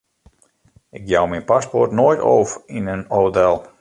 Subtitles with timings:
[0.99, 3.55] Ik jou myn paspoart noait ôf yn in hotel.